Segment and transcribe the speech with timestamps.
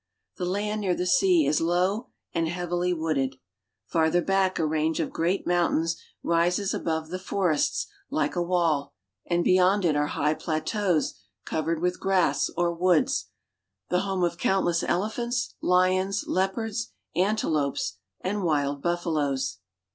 [0.37, 3.35] The land near the sea is low and heavily wooded.
[3.85, 8.95] Farther back a range of great mountains rises above the forests like a wall,
[9.27, 13.27] and beyond it are high plateaus covered with grass or woods,
[13.89, 19.59] the home of countless elephants, lions, leopards, antelopes and wild buffaloes.